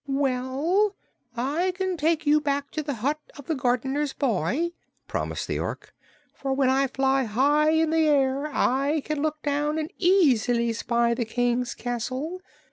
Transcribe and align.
"Well, 0.07 0.95
I 1.37 1.73
can 1.75 1.95
take 1.95 2.25
you 2.25 2.41
back 2.41 2.71
to 2.71 2.81
the 2.81 2.95
hut 2.95 3.19
of 3.37 3.45
the 3.45 3.53
gardener's 3.53 4.13
boy," 4.13 4.71
promised 5.07 5.47
the 5.47 5.59
Ork, 5.59 5.93
"for 6.33 6.53
when 6.53 6.69
I 6.71 6.87
fly 6.87 7.25
high 7.25 7.69
in 7.69 7.91
the 7.91 8.07
air 8.07 8.47
I 8.47 9.03
can 9.05 9.21
look 9.21 9.43
down 9.43 9.77
and 9.77 9.93
easily 9.99 10.73
spy 10.73 11.13
the 11.13 11.25
King's 11.25 11.75
castle. 11.75 12.41